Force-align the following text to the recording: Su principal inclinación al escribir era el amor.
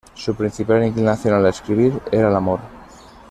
Su 0.15 0.33
principal 0.33 0.83
inclinación 0.83 1.35
al 1.35 1.45
escribir 1.45 2.01
era 2.11 2.27
el 2.29 2.35
amor. 2.35 2.59